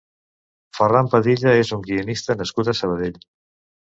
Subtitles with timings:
[0.77, 3.21] Ferran Padilla és un guionista nascut a Sabadell.